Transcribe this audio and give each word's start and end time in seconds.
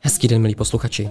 Hezký 0.00 0.28
den, 0.28 0.42
milí 0.42 0.54
posluchači. 0.54 1.10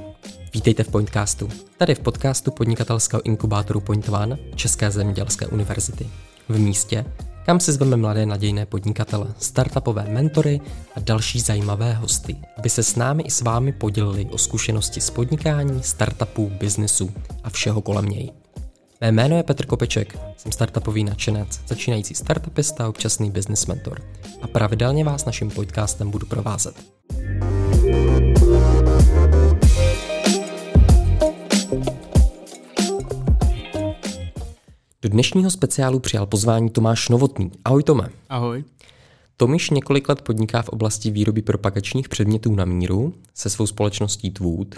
Vítejte 0.53 0.83
v 0.83 0.87
Pointcastu. 0.87 1.49
Tady 1.77 1.95
v 1.95 1.99
podcastu 1.99 2.51
podnikatelského 2.51 3.25
inkubátoru 3.25 3.79
Point 3.79 4.09
One 4.09 4.37
České 4.55 4.91
zemědělské 4.91 5.47
univerzity. 5.47 6.07
V 6.49 6.59
místě, 6.59 7.06
kam 7.46 7.60
si 7.60 7.71
zveme 7.71 7.97
mladé 7.97 8.25
nadějné 8.25 8.65
podnikatele, 8.65 9.28
startupové 9.39 10.05
mentory 10.10 10.62
a 10.96 10.99
další 10.99 11.39
zajímavé 11.39 11.94
hosty, 11.94 12.35
aby 12.57 12.69
se 12.69 12.83
s 12.83 12.96
námi 12.96 13.23
i 13.23 13.31
s 13.31 13.41
vámi 13.41 13.71
podělili 13.71 14.25
o 14.25 14.37
zkušenosti 14.37 15.01
z 15.01 15.10
podnikání, 15.10 15.83
startupů, 15.83 16.52
biznesu 16.59 17.12
a 17.44 17.49
všeho 17.49 17.81
kolem 17.81 18.05
něj. 18.05 18.42
Mé 19.04 19.12
jméno 19.12 19.38
je 19.38 19.44
Petr 19.44 19.66
Kopeček, 19.66 20.20
jsem 20.38 20.52
startupový 20.52 21.04
nadšenec, 21.04 21.62
začínající 21.67 22.16
startupista 22.16 22.86
a 22.86 22.88
občasný 22.88 23.32
business 23.32 23.66
mentor 23.66 24.02
a 24.41 24.48
pravidelně 24.48 25.04
vás 25.04 25.26
naším 25.26 25.50
podcastem 25.50 26.12
budu 26.12 26.26
provázet. 26.26 26.76
Do 35.02 35.10
dnešního 35.10 35.52
speciálu 35.52 35.99
přijal 35.99 36.26
pozvání 36.26 36.70
Tomáš 36.70 37.10
Novotný. 37.10 37.52
Ahoj 37.66 37.84
Tome. 37.84 38.10
Ahoj. 38.30 38.63
Tomiš 39.38 39.70
několik 39.70 40.10
let 40.10 40.22
podniká 40.22 40.62
v 40.62 40.70
oblasti 40.70 41.12
výroby 41.12 41.41
propagačních 41.41 42.10
předmětů 42.10 42.55
na 42.55 42.66
míru 42.66 43.13
se 43.34 43.49
svou 43.49 43.68
společností 43.68 44.32
Twood. 44.32 44.76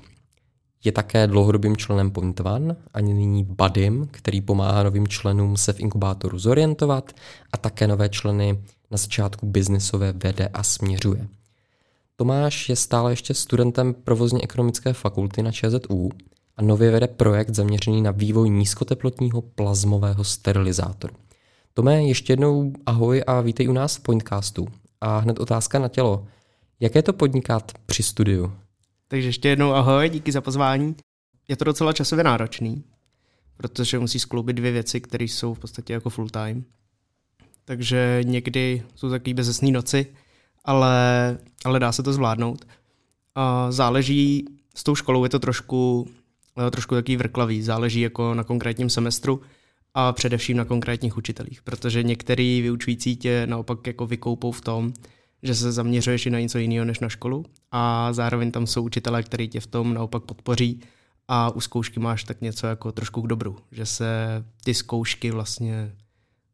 Je 0.86 0.92
také 0.92 1.28
dlouhodobým 1.28 1.78
členem 1.78 2.12
Point 2.12 2.40
One 2.40 2.76
a 2.94 3.02
nyní 3.02 3.44
Budym, 3.44 4.08
který 4.12 4.42
pomáhá 4.42 4.84
novým 4.84 5.08
členům 5.08 5.58
se 5.58 5.74
v 5.74 5.80
inkubátoru 5.80 6.40
zorientovat 6.40 7.12
a 7.54 7.58
také 7.58 7.88
nové 7.88 8.10
členy 8.10 8.60
na 8.92 8.98
začátku 8.98 9.46
biznisové 9.46 10.12
vede 10.12 10.48
a 10.48 10.64
směřuje. 10.64 11.28
Tomáš 12.16 12.70
je 12.70 12.76
stále 12.76 13.12
ještě 13.12 13.34
studentem 13.34 13.94
provozně 13.94 14.40
ekonomické 14.44 14.94
fakulty 14.94 15.44
na 15.44 15.52
ČZU 15.52 16.10
a 16.58 16.62
nově 16.62 16.92
vede 16.92 17.08
projekt 17.08 17.56
zaměřený 17.56 18.02
na 18.02 18.12
vývoj 18.12 18.50
nízkoteplotního 18.50 19.42
plazmového 19.42 20.24
sterilizátoru. 20.24 21.14
Tome, 21.74 22.04
ještě 22.04 22.34
jednou 22.34 22.74
ahoj 22.86 23.24
a 23.28 23.42
vítej 23.42 23.70
u 23.70 23.74
nás 23.74 23.96
v 23.96 24.00
Pointcastu. 24.00 24.68
A 25.02 25.18
hned 25.18 25.40
otázka 25.40 25.80
na 25.80 25.88
tělo. 25.88 26.26
Jak 26.80 26.96
je 26.96 27.02
to 27.02 27.14
podnikat 27.14 27.72
při 27.86 28.04
studiu? 28.04 28.52
Takže 29.08 29.28
ještě 29.28 29.50
jednou 29.50 29.72
ahoj, 29.72 30.10
díky 30.10 30.32
za 30.32 30.42
pozvání. 30.42 30.96
Je 31.48 31.56
to 31.56 31.66
docela 31.66 31.94
časově 31.94 32.24
náročný, 32.24 32.84
protože 33.58 34.00
musí 34.00 34.20
skloubit 34.20 34.56
dvě 34.56 34.72
věci, 34.72 35.02
které 35.02 35.24
jsou 35.24 35.54
v 35.54 35.60
podstatě 35.60 35.94
jako 35.94 36.10
full 36.10 36.30
time. 36.30 36.66
Takže 37.66 38.20
někdy 38.24 38.84
jsou 38.96 39.10
takové 39.10 39.34
bezesné 39.34 39.72
noci, 39.72 40.06
ale, 40.66 41.38
ale 41.66 41.80
dá 41.80 41.92
se 41.92 42.04
to 42.04 42.14
zvládnout. 42.14 42.66
A 43.36 43.72
záleží, 43.72 44.46
s 44.76 44.84
tou 44.84 44.96
školou 44.96 45.24
je 45.24 45.30
to 45.30 45.40
trošku 45.40 46.08
Eh, 46.58 46.72
trošku 46.72 46.96
takový 46.96 47.18
vrklavý, 47.18 47.62
záleží 47.62 48.02
jako 48.02 48.34
na 48.34 48.44
konkrétním 48.44 48.90
semestru 48.90 49.42
a 49.94 50.14
především 50.14 50.58
na 50.58 50.66
konkrétních 50.66 51.18
učitelích, 51.18 51.62
protože 51.62 52.04
některý 52.04 52.62
vyučující 52.62 53.16
tě 53.16 53.48
naopak 53.48 53.88
jako 53.88 54.08
vykoupou 54.08 54.52
v 54.52 54.62
tom, 54.62 54.94
že 55.44 55.56
se 55.56 55.72
zaměřuješ 55.72 56.26
i 56.26 56.30
na 56.30 56.40
něco 56.40 56.58
jiného 56.58 56.86
než 56.86 57.00
na 57.00 57.10
školu 57.10 57.46
a 57.72 58.14
zároveň 58.14 58.52
tam 58.52 58.68
jsou 58.68 58.84
učitelé, 58.84 59.24
kteří 59.24 59.48
tě 59.48 59.60
v 59.60 59.68
tom 59.68 59.94
naopak 59.94 60.24
podpoří 60.24 60.80
a 61.28 61.50
u 61.50 61.62
zkoušky 61.62 62.00
máš 62.00 62.24
tak 62.24 62.42
něco 62.42 62.68
jako 62.68 62.92
trošku 62.92 63.22
k 63.22 63.28
dobru, 63.28 63.58
že 63.72 63.86
se 63.86 64.08
ty 64.64 64.74
zkoušky 64.74 65.32
vlastně 65.32 65.96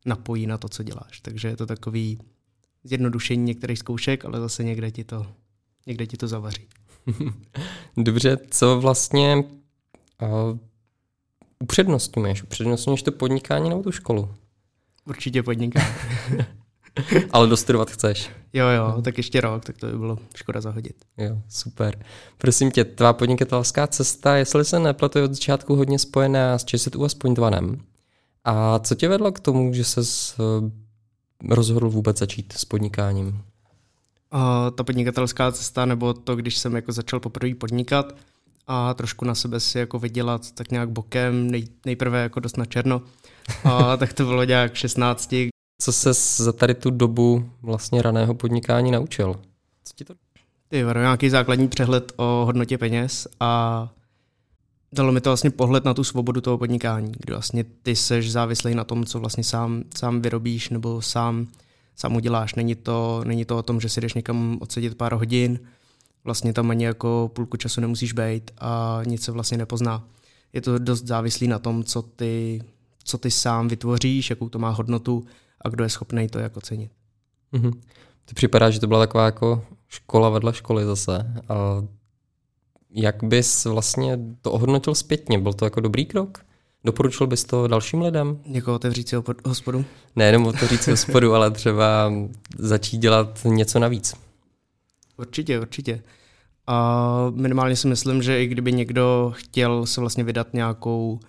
napojí 0.05 0.47
na 0.47 0.57
to, 0.57 0.69
co 0.69 0.83
děláš. 0.83 1.19
Takže 1.19 1.47
je 1.47 1.57
to 1.57 1.65
takový 1.65 2.19
zjednodušení 2.83 3.43
některých 3.43 3.79
zkoušek, 3.79 4.25
ale 4.25 4.39
zase 4.39 4.63
někde 4.63 4.91
ti 4.91 5.03
to, 5.03 5.27
někde 5.87 6.07
ti 6.07 6.17
to 6.17 6.27
zavaří. 6.27 6.67
Dobře, 7.97 8.37
co 8.49 8.81
vlastně 8.81 9.43
Uh, 10.21 10.57
upřednostňuješ? 11.59 12.43
Upřednostňuješ 12.43 13.03
to 13.03 13.11
podnikání 13.11 13.69
nebo 13.69 13.83
tu 13.83 13.91
školu? 13.91 14.35
Určitě 15.05 15.43
podnikání. 15.43 15.95
Ale 17.31 17.47
dostudovat 17.47 17.91
chceš. 17.91 18.29
Jo, 18.53 18.67
jo, 18.67 19.01
tak 19.01 19.17
ještě 19.17 19.41
rok, 19.41 19.65
tak 19.65 19.77
to 19.77 19.87
by 19.87 19.97
bylo 19.97 20.17
škoda 20.35 20.61
zahodit. 20.61 20.95
Jo, 21.17 21.41
super. 21.49 22.05
Prosím 22.37 22.71
tě, 22.71 22.85
tvá 22.85 23.13
podnikatelská 23.13 23.87
cesta, 23.87 24.35
jestli 24.35 24.65
se 24.65 24.79
nepletu, 24.79 25.17
je 25.17 25.23
od 25.23 25.33
začátku 25.33 25.75
hodně 25.75 25.99
spojená 25.99 26.57
s 26.57 26.65
ČSU 26.65 27.03
a 27.05 27.09
s 27.09 27.13
Pointvanem. 27.13 27.81
A 28.45 28.79
co 28.79 28.95
tě 28.95 29.07
vedlo 29.07 29.31
k 29.31 29.39
tomu, 29.39 29.73
že 29.73 29.83
se 29.83 30.01
rozhodl 31.49 31.89
vůbec 31.89 32.17
začít 32.17 32.53
s 32.53 32.65
podnikáním? 32.65 33.27
Uh, 34.33 34.75
ta 34.75 34.83
podnikatelská 34.83 35.51
cesta, 35.51 35.85
nebo 35.85 36.13
to, 36.13 36.35
když 36.35 36.57
jsem 36.57 36.75
jako 36.75 36.91
začal 36.91 37.19
poprvé 37.19 37.55
podnikat, 37.55 38.15
a 38.67 38.93
trošku 38.93 39.25
na 39.25 39.35
sebe 39.35 39.59
si 39.59 39.79
jako 39.79 39.99
vydělat 39.99 40.51
tak 40.51 40.71
nějak 40.71 40.89
bokem, 40.89 41.51
nej, 41.51 41.67
nejprve 41.85 42.21
jako 42.21 42.39
dost 42.39 42.57
na 42.57 42.65
černo. 42.65 43.01
A 43.63 43.97
tak 43.97 44.13
to 44.13 44.25
bylo 44.25 44.43
nějak 44.43 44.75
16. 44.75 45.35
Co 45.81 45.91
se 45.91 46.13
za 46.43 46.51
tady 46.51 46.73
tu 46.73 46.89
dobu 46.89 47.49
vlastně 47.61 48.01
raného 48.01 48.33
podnikání 48.33 48.91
naučil? 48.91 49.35
Co 49.83 49.93
ti 49.95 50.05
to? 50.05 50.13
Ty, 50.67 50.83
nějaký 50.93 51.29
základní 51.29 51.67
přehled 51.67 52.11
o 52.15 52.43
hodnotě 52.45 52.77
peněz 52.77 53.27
a 53.39 53.93
dalo 54.93 55.11
mi 55.11 55.21
to 55.21 55.29
vlastně 55.29 55.49
pohled 55.49 55.85
na 55.85 55.93
tu 55.93 56.03
svobodu 56.03 56.41
toho 56.41 56.57
podnikání, 56.57 57.11
kdy 57.19 57.33
vlastně 57.33 57.63
ty 57.63 57.95
seš 57.95 58.31
závislý 58.31 58.75
na 58.75 58.83
tom, 58.83 59.05
co 59.05 59.19
vlastně 59.19 59.43
sám, 59.43 59.83
sám 59.97 60.21
vyrobíš 60.21 60.69
nebo 60.69 61.01
sám, 61.01 61.47
sám 61.95 62.15
uděláš. 62.15 62.55
Není 62.55 62.75
to, 62.75 63.21
není 63.25 63.45
to 63.45 63.57
o 63.57 63.63
tom, 63.63 63.81
že 63.81 63.89
si 63.89 64.01
jdeš 64.01 64.13
někam 64.13 64.57
odsedět 64.61 64.95
pár 64.95 65.13
hodin, 65.13 65.59
Vlastně 66.23 66.53
tam 66.53 66.69
ani 66.69 66.85
jako 66.85 67.31
půlku 67.33 67.57
času 67.57 67.81
nemusíš 67.81 68.13
být 68.13 68.51
a 68.57 69.01
nic 69.05 69.23
se 69.23 69.31
vlastně 69.31 69.57
nepozná. 69.57 70.07
Je 70.53 70.61
to 70.61 70.79
dost 70.79 71.03
závislý 71.03 71.47
na 71.47 71.59
tom, 71.59 71.83
co 71.83 72.01
ty, 72.01 72.63
co 73.03 73.17
ty 73.17 73.31
sám 73.31 73.67
vytvoříš, 73.67 74.29
jakou 74.29 74.49
to 74.49 74.59
má 74.59 74.69
hodnotu 74.69 75.25
a 75.61 75.69
kdo 75.69 75.83
je 75.83 75.89
schopný 75.89 76.27
to 76.27 76.39
jako 76.39 76.61
cenit. 76.61 76.91
Mm-hmm. 77.53 77.71
To 78.25 78.33
připadá, 78.33 78.69
že 78.69 78.79
to 78.79 78.87
byla 78.87 78.99
taková 78.99 79.25
jako 79.25 79.65
škola 79.87 80.29
vedle 80.29 80.53
školy 80.53 80.85
zase. 80.85 81.33
A 81.49 81.83
jak 82.89 83.23
bys 83.23 83.65
vlastně 83.65 84.19
to 84.41 84.51
ohodnotil 84.51 84.95
zpětně? 84.95 85.39
Byl 85.39 85.53
to 85.53 85.65
jako 85.65 85.79
dobrý 85.79 86.05
krok? 86.05 86.45
Doporučil 86.83 87.27
bys 87.27 87.43
to 87.43 87.67
dalším 87.67 88.01
lidem? 88.01 88.39
Někoho 88.45 88.75
otevřít 88.75 89.09
si 89.09 89.15
hospodu? 89.45 89.85
Ne, 90.15 90.25
jenom 90.25 90.45
otevřít 90.45 90.83
si 90.83 90.91
hospodu, 90.97 91.33
ale 91.33 91.51
třeba 91.51 92.13
začít 92.57 92.97
dělat 92.97 93.39
něco 93.45 93.79
navíc. 93.79 94.15
Určitě, 95.17 95.59
určitě. 95.59 96.01
A 96.67 97.31
minimálně 97.35 97.75
si 97.75 97.87
myslím, 97.87 98.21
že 98.21 98.43
i 98.43 98.47
kdyby 98.47 98.71
někdo 98.71 99.33
chtěl 99.35 99.85
se 99.85 100.01
vlastně 100.01 100.23
vydat 100.23 100.53
nějakou, 100.53 101.19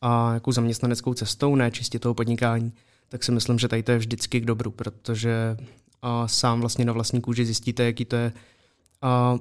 a, 0.00 0.26
nějakou 0.28 0.52
zaměstnaneckou 0.52 1.14
cestou, 1.14 1.56
ne 1.56 1.70
čistě 1.70 1.98
toho 1.98 2.14
podnikání, 2.14 2.72
tak 3.14 3.24
si 3.24 3.32
myslím, 3.32 3.58
že 3.58 3.68
tady 3.68 3.82
to 3.82 3.92
je 3.92 3.98
vždycky 3.98 4.40
k 4.40 4.44
dobru, 4.44 4.70
protože 4.70 5.56
a 6.02 6.28
sám 6.28 6.60
vlastně 6.60 6.84
na 6.84 6.92
vlastní 6.92 7.20
kůži 7.20 7.44
zjistíte, 7.44 7.84
jaký 7.84 8.04
to 8.04 8.16
je 8.16 8.32
a 9.02 9.38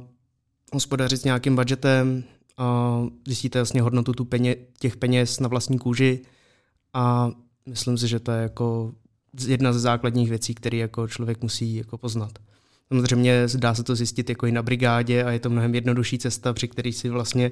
hospodařit 0.74 1.22
s 1.22 1.24
nějakým 1.24 1.56
budgetem, 1.56 2.24
a 2.58 3.00
zjistíte 3.28 3.60
vlastně 3.60 3.82
hodnotu 3.82 4.14
tu 4.14 4.26
peně, 4.26 4.56
těch 4.80 4.98
peněz 4.98 5.40
na 5.40 5.48
vlastní 5.48 5.80
kůži 5.80 6.22
a 6.94 7.32
myslím 7.66 7.98
si, 7.98 8.08
že 8.08 8.20
to 8.20 8.32
je 8.32 8.42
jako 8.42 8.94
jedna 9.48 9.74
ze 9.74 9.80
základních 9.80 10.30
věcí, 10.30 10.56
které 10.56 10.78
jako 10.78 11.08
člověk 11.08 11.42
musí 11.42 11.76
jako 11.76 11.98
poznat. 11.98 12.40
Samozřejmě 12.88 13.48
dá 13.56 13.76
se 13.76 13.84
to 13.84 13.96
zjistit 13.96 14.30
jako 14.30 14.48
i 14.48 14.52
na 14.52 14.64
brigádě 14.64 15.24
a 15.24 15.32
je 15.32 15.40
to 15.40 15.50
mnohem 15.50 15.76
jednodušší 15.76 16.20
cesta, 16.20 16.54
při 16.54 16.68
který 16.68 16.94
si 16.94 17.10
vlastně 17.10 17.52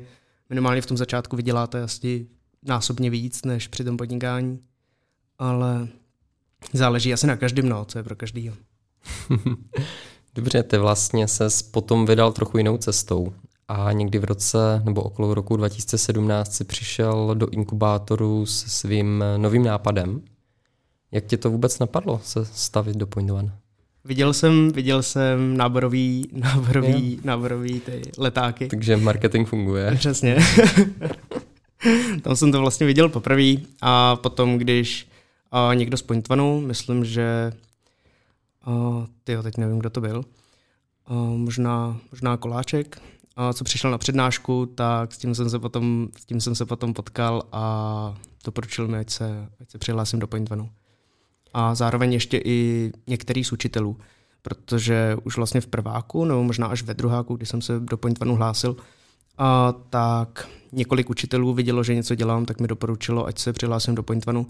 minimálně 0.50 0.82
v 0.82 0.86
tom 0.86 0.98
začátku 0.98 1.36
vyděláte 1.36 1.84
asi 1.84 2.28
násobně 2.64 3.10
víc 3.10 3.46
než 3.46 3.68
při 3.68 3.84
tom 3.84 3.98
podnikání. 3.98 4.60
Ale 5.40 5.88
záleží 6.74 7.14
asi 7.14 7.28
na 7.28 7.36
každém, 7.36 7.70
no, 7.70 7.86
co 7.86 7.98
je 8.00 8.04
pro 8.04 8.16
každýho. 8.16 8.56
Dobře, 10.36 10.64
ty 10.64 10.78
vlastně 10.78 11.28
se 11.28 11.48
potom 11.72 12.06
vydal 12.06 12.32
trochu 12.32 12.58
jinou 12.58 12.78
cestou 12.78 13.34
a 13.68 13.92
někdy 13.92 14.20
v 14.20 14.24
roce 14.24 14.82
nebo 14.86 15.02
okolo 15.02 15.34
roku 15.34 15.58
2017 15.58 16.54
si 16.54 16.64
přišel 16.64 17.36
do 17.36 17.48
inkubátoru 17.48 18.46
se 18.46 18.70
svým 18.70 19.24
novým 19.38 19.64
nápadem. 19.64 20.22
Jak 21.12 21.26
tě 21.26 21.38
to 21.38 21.52
vůbec 21.52 21.80
napadlo 21.80 22.22
se 22.24 22.46
stavit 22.46 22.98
do 22.98 23.08
Point 23.08 23.32
One? 23.32 23.52
Viděl 24.06 24.34
jsem, 24.34 24.72
viděl 24.72 25.04
jsem 25.04 25.58
náborový, 25.58 26.30
náborový, 26.34 27.12
yeah. 27.12 27.26
náborový 27.26 27.80
ty 27.80 28.02
letáky. 28.18 28.68
Takže 28.68 28.98
marketing 28.98 29.48
funguje. 29.48 29.92
Přesně. 29.96 30.38
Tam 32.22 32.36
jsem 32.36 32.52
to 32.52 32.60
vlastně 32.60 32.86
viděl 32.86 33.10
poprvé 33.10 33.54
a 33.82 34.16
potom, 34.16 34.58
když 34.58 35.08
a 35.52 35.74
někdo 35.74 35.98
z 35.98 36.02
Pointvanu, 36.02 36.62
myslím, 36.62 37.06
že 37.06 37.54
a, 38.66 38.72
tyjo, 39.24 39.44
teď 39.44 39.58
nevím, 39.58 39.80
kdo 39.80 39.90
to 39.90 40.02
byl, 40.02 40.26
a, 41.06 41.14
možná, 41.16 41.98
možná 42.12 42.38
Koláček, 42.38 43.02
a 43.36 43.54
co 43.54 43.64
přišel 43.64 43.92
na 43.92 43.98
přednášku, 43.98 44.66
tak 44.66 45.14
s 45.14 45.18
tím 45.18 45.36
jsem 45.36 45.50
se 45.50 45.60
potom, 45.60 46.08
s 46.20 46.26
tím 46.26 46.42
jsem 46.42 46.56
se 46.56 46.66
potom 46.66 46.94
potkal 46.94 47.44
a 47.52 48.16
doporučil 48.46 48.88
mi, 48.88 48.98
ať 48.98 49.10
se, 49.10 49.48
ať 49.62 49.72
se 49.72 49.78
přihlásím 49.78 50.20
do 50.20 50.28
Pointvanu. 50.28 50.70
a 51.54 51.76
zároveň 51.76 52.14
ještě 52.14 52.38
i 52.46 52.92
některý 53.08 53.44
z 53.44 53.52
učitelů, 53.52 53.98
protože 54.42 55.18
už 55.24 55.38
vlastně 55.38 55.62
v 55.62 55.68
prváku, 55.68 56.26
nebo 56.26 56.44
možná 56.44 56.68
až 56.68 56.84
ve 56.84 56.94
druháku, 56.94 57.36
kdy 57.36 57.46
jsem 57.46 57.62
se 57.62 57.80
do 57.80 57.98
Point 57.98 58.22
One 58.22 58.34
hlásil, 58.34 58.76
a 59.38 59.72
tak 59.90 60.50
několik 60.72 61.10
učitelů 61.10 61.54
vidělo, 61.54 61.84
že 61.84 61.96
něco 61.96 62.16
dělám, 62.16 62.46
tak 62.46 62.60
mi 62.60 62.68
doporučilo, 62.68 63.26
ať 63.26 63.40
se 63.40 63.54
přihlásím 63.54 63.96
do 63.96 64.04
Point 64.04 64.28
One, 64.28 64.46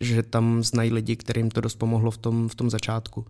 že 0.00 0.22
tam 0.22 0.62
znají 0.62 0.92
lidi, 0.92 1.16
kterým 1.16 1.50
to 1.50 1.60
dost 1.60 1.74
pomohlo 1.74 2.10
v 2.10 2.18
tom, 2.18 2.48
v 2.48 2.54
tom 2.54 2.70
začátku. 2.70 3.26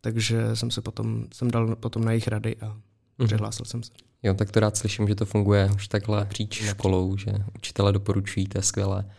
Takže 0.00 0.56
jsem 0.56 0.70
se 0.70 0.80
potom, 0.80 1.24
jsem 1.34 1.50
dal 1.50 1.76
potom 1.76 2.04
na 2.04 2.12
jejich 2.12 2.28
rady 2.28 2.56
a 2.56 2.76
mm. 3.18 3.26
přihlásil 3.26 3.64
jsem 3.64 3.82
se. 3.82 3.92
Jo, 4.22 4.34
tak 4.34 4.50
to 4.50 4.60
rád 4.60 4.76
slyším, 4.76 5.08
že 5.08 5.14
to 5.14 5.26
funguje 5.26 5.70
už 5.74 5.88
takhle 5.88 6.24
příč 6.24 6.62
školou, 6.62 7.16
že 7.16 7.32
učitele 7.56 7.92
doporučují, 7.92 8.46
to 8.46 8.58
je 8.58 8.62
skvělé. 8.62 9.10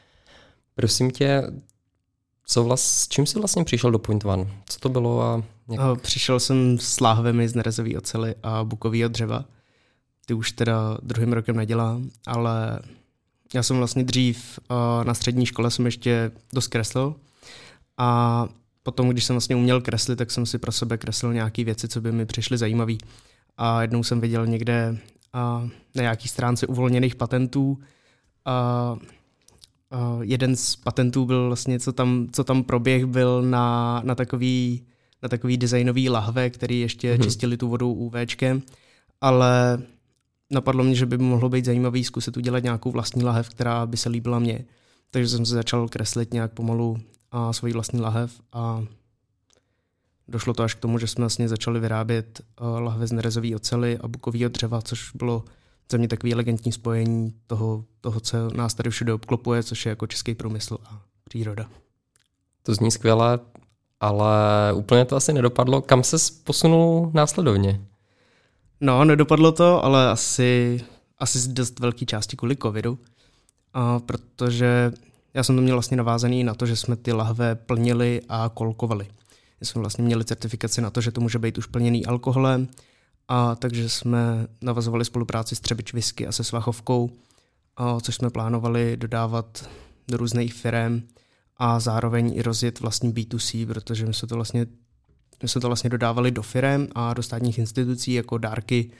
Prosím 0.75 1.11
tě, 1.11 1.43
co 2.45 2.63
vlast, 2.63 2.85
s 2.85 3.07
čím 3.07 3.25
jsi 3.25 3.39
vlastně 3.39 3.63
přišel 3.63 3.91
do 3.91 3.99
Point 3.99 4.25
One? 4.25 4.47
Co 4.65 4.79
to 4.79 4.89
bylo? 4.89 5.21
A 5.21 5.43
jak... 5.71 6.01
Přišel 6.01 6.39
jsem 6.39 6.77
s 6.79 6.99
láhvemi 6.99 7.49
z 7.49 7.55
nerezový 7.55 7.97
ocely 7.97 8.35
a 8.43 8.63
bukového 8.63 9.09
dřeva. 9.09 9.45
Ty 10.25 10.33
už 10.33 10.51
teda 10.51 10.97
druhým 11.03 11.33
rokem 11.33 11.55
nedělám, 11.55 12.09
ale 12.27 12.79
já 13.53 13.63
jsem 13.63 13.77
vlastně 13.77 14.03
dřív 14.03 14.59
na 15.03 15.13
střední 15.13 15.45
škole 15.45 15.71
jsem 15.71 15.85
ještě 15.85 16.31
dost 16.53 16.67
kreslil 16.67 17.15
a 17.97 18.47
potom, 18.83 19.09
když 19.09 19.23
jsem 19.23 19.33
vlastně 19.33 19.55
uměl 19.55 19.81
kreslit, 19.81 20.17
tak 20.17 20.31
jsem 20.31 20.45
si 20.45 20.57
pro 20.57 20.71
sebe 20.71 20.97
kreslil 20.97 21.33
nějaké 21.33 21.63
věci, 21.63 21.87
co 21.87 22.01
by 22.01 22.11
mi 22.11 22.25
přišly 22.25 22.57
zajímavé. 22.57 22.93
A 23.57 23.81
jednou 23.81 24.03
jsem 24.03 24.21
viděl 24.21 24.47
někde 24.47 24.97
a, 25.33 25.69
na 25.95 26.01
nějaký 26.01 26.27
stránce 26.27 26.67
uvolněných 26.67 27.15
patentů 27.15 27.79
a, 28.45 28.51
a 29.91 30.17
jeden 30.21 30.55
z 30.55 30.75
patentů 30.75 31.25
byl 31.25 31.47
vlastně, 31.47 31.79
co 31.79 31.93
tam, 31.93 32.27
co 32.31 32.43
tam 32.43 32.63
proběh, 32.63 33.05
byl 33.05 33.41
na, 33.41 34.01
na 34.05 34.15
takový, 34.15 34.85
na 35.23 35.29
takový 35.29 35.57
designový 35.57 36.09
lahve, 36.09 36.49
který 36.49 36.79
ještě 36.79 37.13
hmm. 37.13 37.23
čistili 37.23 37.57
tu 37.57 37.67
vodou 37.67 37.93
UVčkem, 37.93 38.61
ale 39.21 39.81
napadlo 40.51 40.83
mě, 40.83 40.95
že 40.95 41.05
by 41.05 41.17
mohlo 41.17 41.49
být 41.49 41.65
zajímavý 41.65 42.03
zkusit 42.03 42.37
udělat 42.37 42.63
nějakou 42.63 42.91
vlastní 42.91 43.23
lahev, 43.23 43.49
která 43.49 43.85
by 43.85 43.97
se 43.97 44.09
líbila 44.09 44.39
mně. 44.39 44.65
Takže 45.11 45.29
jsem 45.29 45.45
se 45.45 45.53
začal 45.53 45.89
kreslit 45.89 46.33
nějak 46.33 46.51
pomalu 46.51 46.97
a 47.31 47.53
svoji 47.53 47.73
vlastní 47.73 48.01
lahev 48.01 48.41
a 48.53 48.83
došlo 50.27 50.53
to 50.53 50.63
až 50.63 50.73
k 50.73 50.79
tomu, 50.79 50.97
že 50.99 51.07
jsme 51.07 51.21
vlastně 51.21 51.49
začali 51.49 51.79
vyrábět 51.79 52.41
uh, 52.61 52.79
lahve 52.79 53.07
z 53.07 53.11
nerezové 53.11 53.55
ocely 53.55 53.97
a 53.97 54.07
bukového 54.07 54.49
dřeva, 54.49 54.81
což 54.81 55.11
bylo 55.11 55.43
za 55.91 55.97
mě 55.97 56.07
takový 56.07 56.33
elegantní 56.33 56.71
spojení 56.71 57.33
toho, 57.47 57.85
toho, 58.01 58.19
co 58.19 58.37
nás 58.53 58.73
tady 58.73 58.89
všude 58.89 59.13
obklopuje, 59.13 59.63
což 59.63 59.85
je 59.85 59.89
jako 59.89 60.07
český 60.07 60.35
průmysl 60.35 60.77
a 60.85 61.01
příroda. 61.23 61.69
To 62.63 62.73
zní 62.75 62.91
skvěle, 62.91 63.39
ale 63.99 64.33
úplně 64.73 65.05
to 65.05 65.15
asi 65.15 65.33
nedopadlo. 65.33 65.81
Kam 65.81 66.03
se 66.03 66.17
posunul 66.43 67.11
následovně? 67.13 67.81
No, 68.81 69.05
nedopadlo 69.05 69.51
to, 69.51 69.83
ale 69.85 70.09
asi, 70.09 70.81
asi 71.19 71.39
z 71.39 71.47
dost 71.47 71.79
velké 71.79 72.05
části 72.05 72.37
kvůli 72.37 72.57
covidu, 72.57 72.99
a 73.73 73.99
protože 73.99 74.91
já 75.33 75.43
jsem 75.43 75.55
to 75.55 75.61
měl 75.61 75.75
vlastně 75.75 75.97
navázaný 75.97 76.43
na 76.43 76.53
to, 76.53 76.65
že 76.65 76.75
jsme 76.75 76.95
ty 76.95 77.11
lahve 77.11 77.55
plnili 77.55 78.21
a 78.29 78.51
kolkovali. 78.53 79.07
My 79.59 79.65
jsme 79.65 79.79
vlastně 79.79 80.03
měli 80.03 80.25
certifikaci 80.25 80.81
na 80.81 80.89
to, 80.89 81.01
že 81.01 81.11
to 81.11 81.21
může 81.21 81.39
být 81.39 81.57
už 81.57 81.65
plněný 81.65 82.05
alkoholem, 82.05 82.67
a 83.27 83.55
takže 83.55 83.89
jsme 83.89 84.47
navazovali 84.61 85.05
spolupráci 85.05 85.55
s 85.55 85.59
Třebič 85.59 85.93
Whisky 85.93 86.27
a 86.27 86.31
se 86.31 86.43
Svachovkou, 86.43 87.09
a 87.77 87.99
což 87.99 88.15
jsme 88.15 88.29
plánovali 88.29 88.97
dodávat 88.97 89.69
do 90.07 90.17
různých 90.17 90.53
firm 90.53 91.01
a 91.57 91.79
zároveň 91.79 92.33
i 92.35 92.41
rozjet 92.41 92.79
vlastní 92.79 93.13
B2C, 93.13 93.67
protože 93.67 94.05
my 94.05 94.13
jsme 94.13 94.27
to 94.27 94.35
vlastně, 94.35 94.65
jsme 95.49 95.61
to 95.61 95.67
vlastně 95.67 95.89
dodávali 95.89 96.31
do 96.31 96.41
firm 96.41 96.87
a 96.95 97.13
do 97.13 97.23
státních 97.23 97.59
institucí 97.59 98.13
jako 98.13 98.37
dárky 98.37 98.91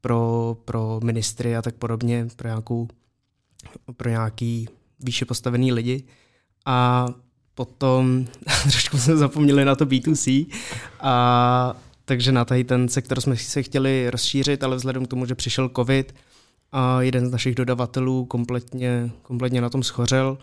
pro, 0.00 0.56
pro 0.64 1.00
ministry 1.04 1.56
a 1.56 1.62
tak 1.62 1.74
podobně, 1.74 2.26
pro, 2.36 2.48
nějakou, 2.48 2.88
pro 3.96 4.10
nějaký 4.10 4.68
výše 5.00 5.24
postavený 5.24 5.72
lidi. 5.72 6.04
A 6.66 7.06
potom 7.54 8.26
trošku 8.62 8.98
jsme 8.98 9.16
zapomněli 9.16 9.64
na 9.64 9.74
to 9.74 9.86
B2C, 9.86 10.46
a 11.00 11.76
takže 12.04 12.32
na 12.32 12.44
tady 12.44 12.64
ten 12.64 12.88
sektor 12.88 13.20
jsme 13.20 13.36
se 13.36 13.62
chtěli 13.62 14.10
rozšířit, 14.10 14.64
ale 14.64 14.76
vzhledem 14.76 15.06
k 15.06 15.08
tomu, 15.08 15.26
že 15.26 15.34
přišel 15.34 15.70
covid 15.76 16.14
a 16.72 17.02
jeden 17.02 17.26
z 17.26 17.30
našich 17.30 17.54
dodavatelů 17.54 18.24
kompletně, 18.24 19.10
kompletně 19.22 19.60
na 19.60 19.70
tom 19.70 19.82
schořel, 19.82 20.38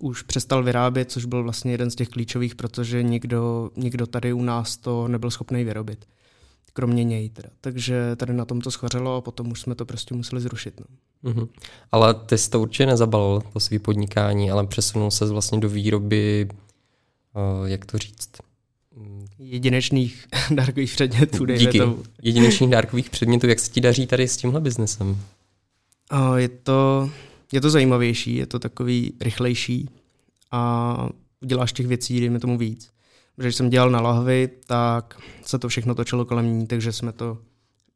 už 0.00 0.22
přestal 0.22 0.62
vyrábět, 0.62 1.10
což 1.10 1.24
byl 1.24 1.42
vlastně 1.42 1.72
jeden 1.72 1.90
z 1.90 1.94
těch 1.94 2.08
klíčových, 2.08 2.54
protože 2.54 3.02
nikdo, 3.02 3.70
nikdo 3.76 4.06
tady 4.06 4.32
u 4.32 4.42
nás 4.42 4.76
to 4.76 5.08
nebyl 5.08 5.30
schopný 5.30 5.64
vyrobit. 5.64 6.04
Kromě 6.72 7.04
něj 7.04 7.28
teda. 7.28 7.48
Takže 7.60 8.16
tady 8.16 8.32
na 8.32 8.44
tom 8.44 8.60
to 8.60 8.70
schořelo 8.70 9.16
a 9.16 9.20
potom 9.20 9.50
už 9.50 9.60
jsme 9.60 9.74
to 9.74 9.84
prostě 9.84 10.14
museli 10.14 10.40
zrušit. 10.40 10.80
No. 10.80 10.86
Mm-hmm. 11.32 11.48
Ale 11.92 12.14
ty 12.14 12.38
jsi 12.38 12.50
to 12.50 12.60
určitě 12.60 12.86
nezabalil, 12.86 13.42
to 13.52 13.60
svý 13.60 13.78
podnikání, 13.78 14.50
ale 14.50 14.66
přesunul 14.66 15.10
se 15.10 15.26
vlastně 15.26 15.60
do 15.60 15.68
výroby, 15.68 16.48
uh, 17.34 17.68
jak 17.68 17.86
to 17.86 17.98
říct, 17.98 18.30
jedinečných 19.38 20.26
dárkových 20.50 20.92
předmětů. 20.92 21.46
Díky. 21.46 21.78
To. 21.78 21.98
Jedinečných 22.22 22.70
dárkových 22.70 23.10
předmětů. 23.10 23.46
Jak 23.46 23.58
se 23.60 23.70
ti 23.70 23.80
daří 23.80 24.06
tady 24.06 24.28
s 24.28 24.36
tímhle 24.36 24.60
biznesem? 24.60 25.18
Je 26.36 26.48
to, 26.48 27.10
je 27.52 27.60
to 27.60 27.70
zajímavější, 27.70 28.36
je 28.36 28.46
to 28.46 28.58
takový 28.58 29.12
rychlejší 29.20 29.88
a 30.50 31.08
uděláš 31.40 31.72
těch 31.72 31.86
věcí, 31.86 32.20
dejme 32.20 32.40
tomu 32.40 32.58
víc. 32.58 32.90
Protože 33.36 33.48
když 33.48 33.56
jsem 33.56 33.70
dělal 33.70 33.90
na 33.90 34.00
lahvi, 34.00 34.50
tak 34.66 35.20
se 35.44 35.58
to 35.58 35.68
všechno 35.68 35.94
točilo 35.94 36.24
kolem 36.24 36.58
ní, 36.58 36.66
takže 36.66 36.92
jsme 36.92 37.12
to 37.12 37.38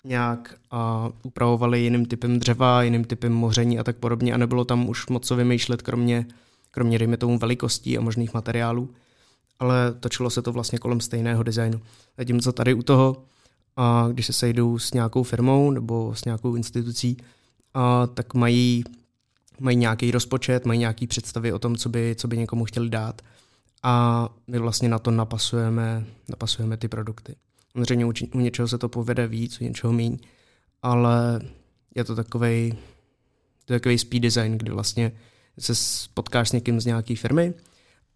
nějak 0.04 0.54
a 0.70 1.10
upravovali 1.22 1.80
jiným 1.80 2.06
typem 2.06 2.38
dřeva, 2.38 2.82
jiným 2.82 3.04
typem 3.04 3.32
moření 3.32 3.78
a 3.78 3.84
tak 3.84 3.96
podobně 3.96 4.34
a 4.34 4.36
nebylo 4.36 4.64
tam 4.64 4.88
už 4.88 5.06
moc 5.06 5.26
co 5.26 5.36
vymýšlet, 5.36 5.82
kromě, 5.82 6.26
kromě 6.70 6.98
dejme 6.98 7.16
tomu 7.16 7.38
velikostí 7.38 7.98
a 7.98 8.00
možných 8.00 8.34
materiálů 8.34 8.90
ale 9.58 9.94
točilo 10.00 10.30
se 10.30 10.42
to 10.42 10.52
vlastně 10.52 10.78
kolem 10.78 11.00
stejného 11.00 11.42
designu. 11.42 11.80
Zatímco 12.18 12.52
tady 12.52 12.74
u 12.74 12.82
toho, 12.82 13.22
a 13.76 14.08
když 14.12 14.26
se 14.26 14.32
sejdou 14.32 14.78
s 14.78 14.92
nějakou 14.92 15.22
firmou 15.22 15.70
nebo 15.70 16.14
s 16.14 16.24
nějakou 16.24 16.54
institucí, 16.54 17.16
a 17.74 18.06
tak 18.06 18.34
mají, 18.34 18.84
mají 19.60 19.76
nějaký 19.76 20.10
rozpočet, 20.10 20.66
mají 20.66 20.78
nějaký 20.80 21.06
představy 21.06 21.52
o 21.52 21.58
tom, 21.58 21.76
co 21.76 21.88
by, 21.88 22.14
co 22.18 22.28
by 22.28 22.38
někomu 22.38 22.64
chtěli 22.64 22.88
dát 22.88 23.22
a 23.82 24.28
my 24.46 24.58
vlastně 24.58 24.88
na 24.88 24.98
to 24.98 25.10
napasujeme, 25.10 26.04
napasujeme 26.28 26.76
ty 26.76 26.88
produkty. 26.88 27.34
Samozřejmě 27.72 28.06
u, 28.06 28.12
u 28.34 28.40
něčeho 28.40 28.68
se 28.68 28.78
to 28.78 28.88
povede 28.88 29.26
víc, 29.26 29.60
u 29.60 29.64
něčeho 29.64 29.92
míň, 29.92 30.18
ale 30.82 31.40
je 31.94 32.04
to 32.04 32.14
takový 32.14 32.74
takový 33.64 33.98
speed 33.98 34.22
design, 34.22 34.58
kdy 34.58 34.70
vlastně 34.70 35.12
se 35.58 35.72
potkáš 36.14 36.48
s 36.48 36.52
někým 36.52 36.80
z 36.80 36.86
nějaké 36.86 37.16
firmy, 37.16 37.54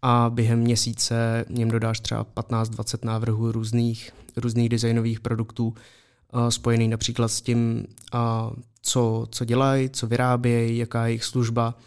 a 0.01 0.29
během 0.33 0.59
měsíce 0.59 1.45
něm 1.49 1.71
dodáš 1.71 1.99
třeba 1.99 2.25
15-20 2.25 3.05
návrhů 3.05 3.51
různých, 3.51 4.11
různých 4.37 4.69
designových 4.69 5.19
produktů, 5.19 5.73
spojený 6.49 6.87
například 6.87 7.27
s 7.27 7.41
tím, 7.41 7.85
uh, 8.13 8.19
co, 8.81 9.27
co 9.31 9.45
dělají, 9.45 9.89
co 9.89 10.07
vyrábějí, 10.07 10.77
jaká 10.77 11.05
je 11.05 11.09
jejich 11.09 11.23
služba 11.23 11.77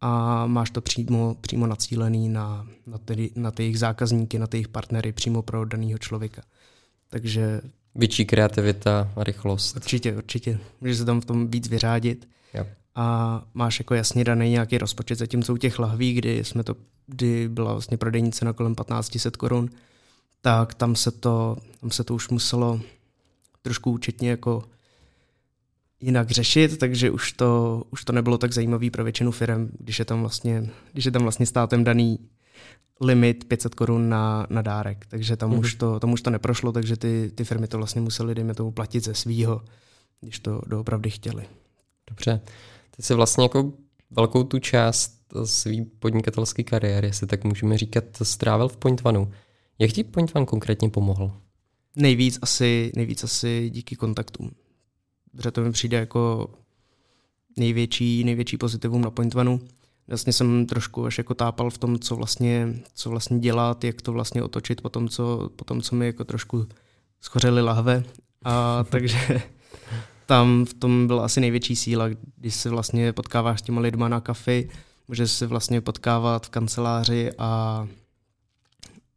a 0.00 0.46
máš 0.46 0.70
to 0.70 0.80
přímo, 0.80 1.36
přímo 1.40 1.66
nacílený 1.66 2.28
na, 2.28 2.66
na, 2.86 2.98
ty, 2.98 3.30
na 3.36 3.50
ty 3.50 3.62
jejich 3.62 3.78
zákazníky, 3.78 4.38
na 4.38 4.46
ty 4.46 4.56
jejich 4.56 4.68
partnery 4.68 5.12
přímo 5.12 5.42
pro 5.42 5.64
daného 5.64 5.98
člověka. 5.98 6.42
Takže... 7.10 7.60
Větší 7.94 8.24
kreativita 8.24 9.12
a 9.16 9.24
rychlost. 9.24 9.76
Určitě, 9.76 10.16
určitě. 10.16 10.58
Můžeš 10.80 10.98
se 10.98 11.04
tam 11.04 11.20
v 11.20 11.24
tom 11.24 11.48
víc 11.48 11.68
vyřádit. 11.68 12.28
Jo. 12.54 12.66
A 12.94 13.42
máš 13.54 13.80
jako 13.80 13.94
jasně 13.94 14.24
daný 14.24 14.50
nějaký 14.50 14.78
rozpočet, 14.78 15.18
zatímco 15.18 15.54
u 15.54 15.56
těch 15.56 15.78
lahví, 15.78 16.12
kdy 16.12 16.44
jsme 16.44 16.64
to 16.64 16.74
kdy 17.06 17.48
byla 17.48 17.72
vlastně 17.72 17.96
prodejní 17.96 18.32
cena 18.32 18.52
kolem 18.52 18.74
1500 18.74 19.36
korun, 19.36 19.70
tak 20.40 20.74
tam 20.74 20.96
se 20.96 21.10
to, 21.10 21.56
tam 21.80 21.90
se 21.90 22.04
to 22.04 22.14
už 22.14 22.28
muselo 22.28 22.80
trošku 23.66 23.90
účetně 23.90 24.30
jako 24.30 24.62
jinak 26.00 26.30
řešit, 26.30 26.78
takže 26.78 27.10
už 27.10 27.32
to, 27.32 27.82
už 27.90 28.04
to 28.04 28.12
nebylo 28.12 28.38
tak 28.38 28.52
zajímavý 28.52 28.90
pro 28.90 29.04
většinu 29.04 29.30
firm, 29.30 29.70
když 29.78 29.98
je 29.98 30.04
tam 30.04 30.20
vlastně, 30.20 30.70
když 30.92 31.04
je 31.04 31.10
tam 31.10 31.22
vlastně 31.22 31.46
státem 31.46 31.84
daný 31.84 32.18
limit 33.00 33.44
500 33.44 33.74
korun 33.74 34.08
na, 34.08 34.46
na 34.50 34.62
dárek, 34.62 35.06
takže 35.06 35.36
tam, 35.36 35.50
mm-hmm. 35.50 35.58
už 35.58 35.74
to, 35.74 36.00
tam 36.00 36.12
už 36.12 36.22
to 36.22 36.30
neprošlo, 36.30 36.72
takže 36.72 36.96
ty, 36.96 37.32
ty 37.34 37.44
firmy 37.44 37.66
to 37.66 37.76
vlastně 37.76 38.00
musely, 38.00 38.34
dejme 38.34 38.54
tomu, 38.54 38.70
platit 38.70 39.04
ze 39.04 39.14
svýho, 39.14 39.62
když 40.20 40.40
to 40.40 40.60
doopravdy 40.66 41.10
chtěli. 41.10 41.44
Dobře. 42.10 42.40
Ty 42.96 43.02
jsi 43.02 43.14
vlastně 43.14 43.44
jako 43.44 43.72
velkou 44.10 44.44
tu 44.44 44.58
část 44.58 45.18
svý 45.44 45.84
podnikatelské 45.84 46.62
kariéry, 46.62 47.06
jestli 47.06 47.26
tak 47.26 47.44
můžeme 47.44 47.78
říkat, 47.78 48.04
strávil 48.22 48.68
v 48.68 48.76
Point. 48.76 49.02
Jak 49.78 49.90
ti 49.90 50.04
Point 50.04 50.30
One 50.34 50.46
konkrétně 50.46 50.88
pomohl? 50.88 51.32
Nejvíc 51.96 52.38
asi, 52.42 52.92
nejvíc 52.96 53.24
asi 53.24 53.70
díky 53.70 53.96
kontaktům. 53.96 54.50
Protože 55.32 55.50
to 55.50 55.60
mi 55.60 55.72
přijde 55.72 55.96
jako 55.96 56.50
největší, 57.56 58.24
největší 58.24 58.56
pozitivum 58.56 59.02
na 59.02 59.10
Point 59.10 59.34
Vlastně 60.08 60.32
jsem 60.32 60.66
trošku 60.66 61.06
až 61.06 61.18
jako 61.18 61.34
tápal 61.34 61.70
v 61.70 61.78
tom, 61.78 61.98
co 61.98 62.16
vlastně, 62.16 62.74
co 62.94 63.10
vlastně 63.10 63.38
dělat, 63.38 63.84
jak 63.84 64.02
to 64.02 64.12
vlastně 64.12 64.42
otočit 64.42 64.80
po 64.80 64.88
tom, 64.88 65.08
co, 65.08 65.50
po 65.56 65.64
tom, 65.64 65.82
co 65.82 65.96
mi 65.96 66.06
jako 66.06 66.24
trošku 66.24 66.66
schořely 67.20 67.62
lahve. 67.62 68.04
A 68.44 68.84
takže 68.90 69.42
tam 70.26 70.64
v 70.64 70.74
tom 70.74 71.06
byla 71.06 71.24
asi 71.24 71.40
největší 71.40 71.76
síla, 71.76 72.08
když 72.36 72.54
se 72.54 72.70
vlastně 72.70 73.12
potkáváš 73.12 73.60
s 73.60 73.62
těma 73.62 73.80
lidma 73.80 74.08
na 74.08 74.20
kafi, 74.20 74.68
můžeš 75.08 75.30
se 75.30 75.46
vlastně 75.46 75.80
potkávat 75.80 76.46
v 76.46 76.50
kanceláři 76.50 77.30
a 77.38 77.88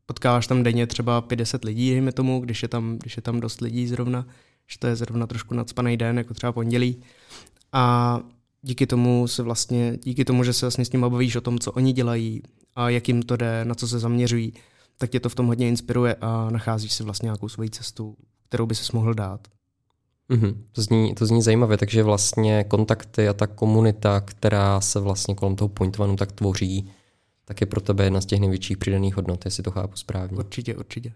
potkáváš 0.10 0.48
tam 0.48 0.63
denně 0.63 0.88
třeba 0.88 1.22
50 1.22 1.63
lidí, 1.63 1.89
dejme 1.92 2.12
tomu, 2.12 2.39
když 2.39 2.62
je 2.62 2.68
tam, 2.68 2.98
když 2.98 3.18
je 3.18 3.22
tam 3.22 3.39
dost 3.39 3.62
lidí 3.62 3.88
zrovna, 3.88 4.25
že 4.68 4.80
to 4.80 4.88
je 4.88 4.96
zrovna 4.96 5.28
trošku 5.28 5.54
nadspaný 5.54 5.98
den, 5.98 6.18
jako 6.18 6.34
třeba 6.34 6.51
pondělí. 6.51 7.01
A 7.74 8.20
díky 8.62 8.88
tomu 8.88 9.28
se 9.28 9.44
vlastně, 9.44 9.98
díky 10.04 10.25
tomu, 10.25 10.44
že 10.44 10.54
se 10.54 10.66
vlastně 10.66 10.86
s 10.86 10.92
nimi 10.92 11.10
bavíš 11.10 11.36
o 11.36 11.42
tom, 11.42 11.60
co 11.60 11.72
oni 11.72 11.94
dělají 11.94 12.42
a 12.75 12.89
jak 12.89 13.08
jim 13.08 13.22
to 13.22 13.38
jde, 13.38 13.66
na 13.66 13.75
co 13.75 13.88
se 13.88 14.00
zaměřují, 14.00 14.54
tak 14.98 15.10
tě 15.10 15.20
to 15.20 15.30
v 15.30 15.36
tom 15.36 15.48
hodně 15.48 15.68
inspiruje 15.68 16.16
a 16.22 16.50
nacházíš 16.50 16.94
si 16.94 17.04
vlastně 17.04 17.25
nějakou 17.25 17.50
svoji 17.50 17.70
cestu, 17.70 18.16
kterou 18.48 18.66
by 18.66 18.75
se 18.75 18.92
mohl 18.94 19.13
dát. 19.13 19.48
Mm-hmm. 20.30 20.56
To, 20.72 20.82
zní, 20.82 21.16
to 21.16 21.25
zní 21.25 21.42
zajímavě, 21.42 21.78
takže 21.78 22.04
vlastně 22.04 22.63
kontakty 22.63 23.28
a 23.28 23.34
ta 23.34 23.48
komunita, 23.48 24.20
která 24.20 24.82
se 24.82 25.00
vlastně 25.00 25.36
kolem 25.36 25.56
toho 25.56 25.70
pointovanu 25.70 26.16
tak 26.16 26.32
tvoří, 26.32 26.92
tak 27.50 27.62
je 27.62 27.68
pro 27.68 27.82
tebe 27.82 28.03
jedna 28.03 28.22
z 28.22 28.25
těch 28.25 28.39
největších 28.39 28.77
přidaných 28.77 29.15
hodnot, 29.15 29.46
jestli 29.46 29.63
to 29.63 29.72
chápu 29.72 29.96
správně. 29.96 30.38
Určitě, 30.38 30.75
určitě. 30.75 31.13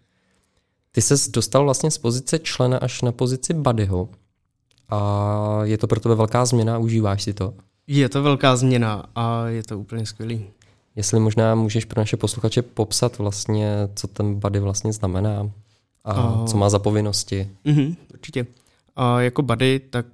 Ty 0.92 1.02
se 1.02 1.32
dostal 1.32 1.64
vlastně 1.64 1.92
z 1.92 1.98
pozice 1.98 2.40
člena 2.40 2.78
až 2.78 3.02
na 3.02 3.12
pozici 3.12 3.54
buddyho 3.54 4.10
a 4.90 5.60
je 5.64 5.78
to 5.78 5.88
pro 5.88 6.00
tebe 6.00 6.16
velká 6.16 6.46
změna, 6.46 6.78
užíváš 6.78 7.24
si 7.24 7.34
to? 7.34 7.54
Je 7.88 8.10
to 8.10 8.24
velká 8.24 8.56
změna 8.56 9.06
a 9.16 9.48
je 9.48 9.64
to 9.64 9.80
úplně 9.80 10.06
skvělý. 10.06 10.46
Jestli 10.96 11.20
možná 11.20 11.56
můžeš 11.56 11.86
pro 11.86 12.02
naše 12.02 12.18
posluchače 12.18 12.62
popsat 12.62 13.18
vlastně, 13.18 13.74
co 13.96 14.08
ten 14.08 14.40
buddy 14.40 14.60
vlastně 14.60 14.94
znamená 14.94 15.52
a, 16.04 16.12
a... 16.12 16.46
co 16.46 16.58
má 16.58 16.70
za 16.70 16.80
povinnosti. 16.80 17.50
Mhm, 17.66 17.96
určitě. 18.14 18.46
A 18.96 19.22
jako 19.22 19.42
buddy, 19.42 19.80
tak 19.80 20.06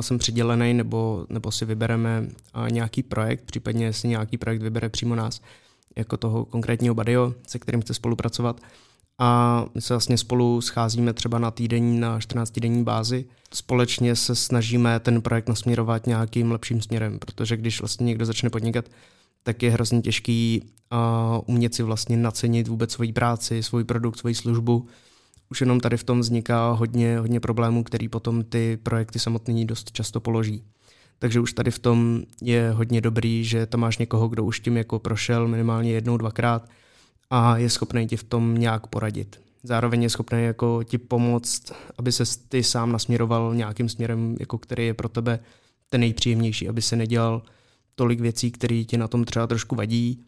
jsem 0.00 0.18
přidělený, 0.18 0.74
nebo, 0.74 1.26
nebo 1.28 1.52
si 1.52 1.64
vybereme 1.64 2.28
nějaký 2.70 3.02
projekt, 3.02 3.44
případně 3.44 3.92
si 3.92 4.08
nějaký 4.08 4.38
projekt 4.38 4.62
vybere 4.62 4.88
přímo 4.88 5.14
nás, 5.14 5.40
jako 5.96 6.16
toho 6.16 6.44
konkrétního 6.44 6.94
buddyho, 6.94 7.34
se 7.46 7.58
kterým 7.58 7.80
chce 7.80 7.94
spolupracovat. 7.94 8.60
A 9.18 9.64
my 9.74 9.80
se 9.80 9.94
vlastně 9.94 10.18
spolu 10.18 10.60
scházíme 10.60 11.12
třeba 11.12 11.38
na 11.38 11.50
týdenní, 11.50 12.00
na 12.00 12.20
14 12.20 12.58
denní 12.58 12.84
bázi. 12.84 13.24
Společně 13.54 14.16
se 14.16 14.34
snažíme 14.34 15.00
ten 15.00 15.22
projekt 15.22 15.48
nasměrovat 15.48 16.06
nějakým 16.06 16.52
lepším 16.52 16.82
směrem, 16.82 17.18
protože 17.18 17.56
když 17.56 17.80
vlastně 17.80 18.04
někdo 18.04 18.26
začne 18.26 18.50
podnikat, 18.50 18.84
tak 19.42 19.62
je 19.62 19.70
hrozně 19.70 20.00
těžký 20.00 20.62
uh, 20.92 21.40
umět 21.46 21.74
si 21.74 21.82
vlastně 21.82 22.16
nacenit 22.16 22.68
vůbec 22.68 22.92
svoji 22.92 23.12
práci, 23.12 23.62
svůj 23.62 23.84
produkt, 23.84 24.18
svoji 24.18 24.34
službu, 24.34 24.86
už 25.50 25.60
jenom 25.60 25.80
tady 25.80 25.96
v 25.96 26.04
tom 26.04 26.20
vzniká 26.20 26.70
hodně, 26.70 27.18
hodně 27.18 27.40
problémů, 27.40 27.84
který 27.84 28.08
potom 28.08 28.44
ty 28.44 28.78
projekty 28.82 29.18
samotný 29.18 29.66
dost 29.66 29.92
často 29.92 30.20
položí. 30.20 30.64
Takže 31.18 31.40
už 31.40 31.52
tady 31.52 31.70
v 31.70 31.78
tom 31.78 32.22
je 32.42 32.70
hodně 32.70 33.00
dobrý, 33.00 33.44
že 33.44 33.66
tam 33.66 33.80
máš 33.80 33.98
někoho, 33.98 34.28
kdo 34.28 34.44
už 34.44 34.60
tím 34.60 34.76
jako 34.76 34.98
prošel 34.98 35.48
minimálně 35.48 35.92
jednou, 35.92 36.16
dvakrát 36.16 36.68
a 37.30 37.56
je 37.56 37.70
schopný 37.70 38.06
ti 38.06 38.16
v 38.16 38.24
tom 38.24 38.58
nějak 38.58 38.86
poradit. 38.86 39.40
Zároveň 39.62 40.02
je 40.02 40.10
schopný 40.10 40.44
jako 40.44 40.82
ti 40.84 40.98
pomoct, 40.98 41.72
aby 41.98 42.12
se 42.12 42.24
ty 42.48 42.62
sám 42.62 42.92
nasměroval 42.92 43.54
nějakým 43.54 43.88
směrem, 43.88 44.36
jako 44.40 44.58
který 44.58 44.86
je 44.86 44.94
pro 44.94 45.08
tebe 45.08 45.38
ten 45.90 46.00
nejpříjemnější, 46.00 46.68
aby 46.68 46.82
se 46.82 46.96
nedělal 46.96 47.42
tolik 47.94 48.20
věcí, 48.20 48.50
které 48.50 48.84
ti 48.84 48.96
na 48.96 49.08
tom 49.08 49.24
třeba 49.24 49.46
trošku 49.46 49.74
vadí, 49.74 50.24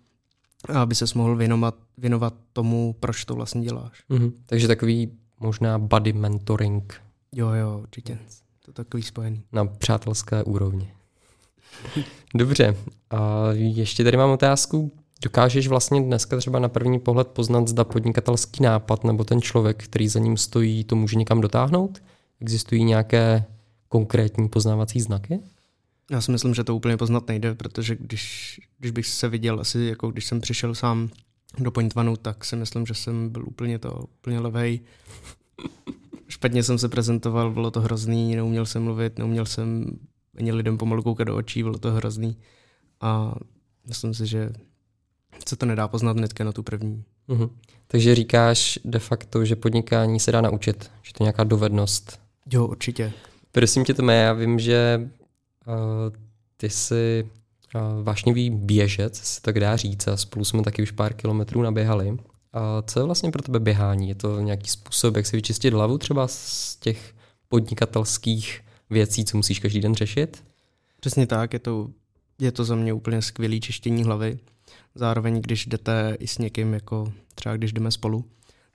aby 0.68 0.94
se 0.94 1.04
mohl 1.14 1.36
věnovat, 1.36 1.74
věnovat 1.98 2.34
tomu, 2.52 2.96
proč 3.00 3.24
to 3.24 3.34
vlastně 3.34 3.62
děláš. 3.62 4.04
Mm-hmm. 4.10 4.32
Takže 4.46 4.68
takový 4.68 5.12
možná 5.40 5.78
body 5.78 6.12
mentoring. 6.12 7.00
Jo, 7.32 7.48
jo, 7.48 7.78
určitě. 7.82 8.18
To 8.64 8.72
takový 8.72 9.02
spojený. 9.02 9.42
Na 9.52 9.64
přátelské 9.64 10.44
úrovni. 10.44 10.92
Dobře. 12.34 12.76
A 13.10 13.48
ještě 13.52 14.04
tady 14.04 14.16
mám 14.16 14.30
otázku. 14.30 14.92
Dokážeš 15.22 15.68
vlastně 15.68 16.02
dneska 16.02 16.36
třeba 16.36 16.58
na 16.58 16.68
první 16.68 16.98
pohled 16.98 17.28
poznat, 17.28 17.68
zda 17.68 17.84
podnikatelský 17.84 18.62
nápad 18.62 19.04
nebo 19.04 19.24
ten 19.24 19.42
člověk, 19.42 19.84
který 19.84 20.08
za 20.08 20.20
ním 20.20 20.36
stojí, 20.36 20.84
to 20.84 20.96
může 20.96 21.16
někam 21.16 21.40
dotáhnout? 21.40 22.02
Existují 22.40 22.84
nějaké 22.84 23.44
konkrétní 23.88 24.48
poznávací 24.48 25.00
znaky? 25.00 25.40
Já 26.10 26.20
si 26.20 26.30
myslím, 26.30 26.54
že 26.54 26.64
to 26.64 26.76
úplně 26.76 26.96
poznat 26.96 27.28
nejde, 27.28 27.54
protože 27.54 27.96
když, 27.96 28.60
když 28.80 28.90
bych 28.90 29.06
se 29.06 29.28
viděl, 29.28 29.60
asi 29.60 29.80
jako 29.80 30.10
když 30.10 30.26
jsem 30.26 30.40
přišel 30.40 30.74
sám 30.74 31.08
do 31.58 31.70
Pointvanu, 31.70 32.16
tak 32.16 32.44
si 32.44 32.56
myslím, 32.56 32.86
že 32.86 32.94
jsem 32.94 33.28
byl 33.28 33.44
úplně 33.46 33.78
to, 33.78 34.04
úplně 34.18 34.40
levej. 34.40 34.80
Špatně 36.28 36.62
jsem 36.62 36.78
se 36.78 36.88
prezentoval, 36.88 37.50
bylo 37.50 37.70
to 37.70 37.80
hrozný, 37.80 38.36
neuměl 38.36 38.66
jsem 38.66 38.82
mluvit, 38.82 39.18
neuměl 39.18 39.46
jsem 39.46 39.98
ani 40.38 40.52
lidem 40.52 40.78
pomalu 40.78 41.02
koukat 41.02 41.26
do 41.26 41.36
očí, 41.36 41.62
bylo 41.62 41.78
to 41.78 41.92
hrozný. 41.92 42.36
A 43.00 43.34
myslím 43.88 44.14
si, 44.14 44.26
že 44.26 44.50
se 45.48 45.56
to 45.56 45.66
nedá 45.66 45.88
poznat 45.88 46.16
hnedka 46.16 46.44
na 46.44 46.52
tu 46.52 46.62
první. 46.62 47.04
Uh-huh. 47.28 47.50
Takže 47.86 48.14
říkáš 48.14 48.78
de 48.84 48.98
facto, 48.98 49.44
že 49.44 49.56
podnikání 49.56 50.20
se 50.20 50.32
dá 50.32 50.40
naučit, 50.40 50.90
že 51.02 51.12
to 51.12 51.22
je 51.22 51.24
nějaká 51.24 51.44
dovednost. 51.44 52.20
Jo, 52.52 52.66
určitě. 52.66 53.12
Prosím 53.52 53.84
tě, 53.84 53.94
Tome, 53.94 54.16
já 54.16 54.32
vím, 54.32 54.58
že 54.58 55.10
ty 56.56 56.70
jsi 56.70 57.30
vášnivý 58.02 58.50
běžec, 58.50 59.16
se 59.16 59.42
tak 59.42 59.60
dá 59.60 59.76
říct, 59.76 60.08
a 60.08 60.16
spolu 60.16 60.44
jsme 60.44 60.62
taky 60.62 60.82
už 60.82 60.90
pár 60.90 61.14
kilometrů 61.14 61.62
naběhali. 61.62 62.16
A 62.52 62.82
co 62.82 63.00
je 63.00 63.04
vlastně 63.04 63.30
pro 63.30 63.42
tebe 63.42 63.60
běhání? 63.60 64.08
Je 64.08 64.14
to 64.14 64.40
nějaký 64.40 64.70
způsob, 64.70 65.16
jak 65.16 65.26
si 65.26 65.36
vyčistit 65.36 65.74
hlavu 65.74 65.98
třeba 65.98 66.28
z 66.28 66.76
těch 66.76 67.14
podnikatelských 67.48 68.60
věcí, 68.90 69.24
co 69.24 69.36
musíš 69.36 69.58
každý 69.58 69.80
den 69.80 69.94
řešit? 69.94 70.44
Přesně 71.00 71.26
tak, 71.26 71.52
je 71.52 71.58
to, 71.58 71.90
je 72.38 72.52
to 72.52 72.64
za 72.64 72.74
mě 72.74 72.92
úplně 72.92 73.22
skvělý 73.22 73.60
čištění 73.60 74.04
hlavy. 74.04 74.38
Zároveň, 74.94 75.40
když 75.40 75.66
jdete 75.66 76.16
i 76.18 76.26
s 76.26 76.38
někým, 76.38 76.74
jako 76.74 77.12
třeba 77.34 77.56
když 77.56 77.72
jdeme 77.72 77.90
spolu, 77.90 78.24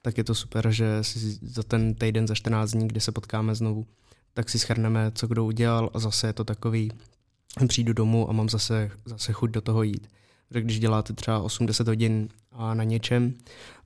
tak 0.02 0.18
je 0.18 0.24
to 0.24 0.36
super, 0.36 0.72
že 0.72 1.04
si 1.04 1.38
za 1.42 1.64
ten 1.64 1.96
týden, 1.96 2.28
za 2.28 2.36
14 2.36 2.72
dní, 2.72 2.88
kdy 2.88 3.00
se 3.00 3.12
potkáme 3.12 3.56
znovu, 3.56 3.86
tak 4.34 4.50
si 4.50 4.60
schrneme, 4.60 5.12
co 5.16 5.28
kdo 5.28 5.46
udělal 5.46 5.90
a 5.94 6.00
zase 6.00 6.28
je 6.28 6.34
to 6.34 6.44
takový, 6.44 6.92
přijdu 7.68 7.94
domů 7.94 8.30
a 8.30 8.34
mám 8.34 8.50
zase, 8.50 8.92
zase 9.06 9.34
chuť 9.34 9.52
do 9.52 9.62
toho 9.62 9.84
jít. 9.84 10.08
Protože 10.48 10.62
když 10.62 10.80
děláte 10.80 11.14
třeba 11.14 11.40
80 11.40 11.88
hodin 11.88 12.30
a 12.52 12.74
na 12.74 12.84
něčem, 12.84 13.34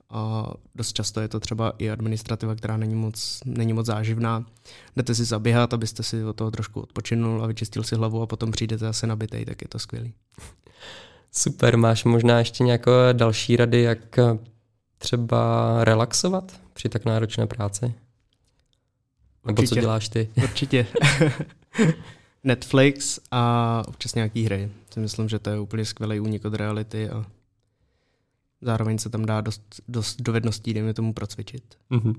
a 0.09 0.51
dost 0.75 0.93
často 0.93 1.21
je 1.21 1.27
to 1.27 1.39
třeba 1.39 1.73
i 1.77 1.89
administrativa, 1.89 2.55
která 2.55 2.77
není 2.77 2.95
moc, 2.95 3.39
není 3.45 3.73
moc 3.73 3.85
záživná. 3.85 4.45
Jdete 4.95 5.15
si 5.15 5.25
zaběhat, 5.25 5.73
abyste 5.73 6.03
si 6.03 6.23
od 6.23 6.35
toho 6.35 6.51
trošku 6.51 6.81
odpočinul 6.81 7.43
a 7.43 7.47
vyčistil 7.47 7.83
si 7.83 7.95
hlavu 7.95 8.21
a 8.21 8.27
potom 8.27 8.51
přijdete 8.51 8.85
zase 8.85 9.07
nabitej, 9.07 9.45
tak 9.45 9.61
je 9.61 9.67
to 9.67 9.79
skvělý. 9.79 10.13
Super, 11.31 11.77
máš 11.77 12.03
možná 12.03 12.39
ještě 12.39 12.63
nějaké 12.63 12.91
další 13.13 13.55
rady, 13.55 13.81
jak 13.81 14.19
třeba 14.97 15.83
relaxovat 15.83 16.59
při 16.73 16.89
tak 16.89 17.05
náročné 17.05 17.47
práci? 17.47 17.93
Nebo 19.45 19.61
Určitě. 19.61 19.75
co 19.75 19.81
děláš 19.81 20.09
ty? 20.09 20.29
Určitě. 20.43 20.87
Netflix 22.43 23.19
a 23.31 23.83
občas 23.87 24.15
nějaký 24.15 24.43
hry. 24.43 24.71
Si 24.93 24.99
myslím, 24.99 25.29
že 25.29 25.39
to 25.39 25.49
je 25.49 25.59
úplně 25.59 25.85
skvělý 25.85 26.19
únik 26.19 26.45
od 26.45 26.53
reality 26.53 27.09
a 27.09 27.25
zároveň 28.61 28.97
se 28.97 29.09
tam 29.09 29.25
dá 29.25 29.41
dost, 29.41 29.81
dost 29.87 30.21
dovedností, 30.21 30.73
dejme 30.73 30.93
tomu, 30.93 31.13
procvičit. 31.13 31.77
Mm-hmm. 31.91 32.15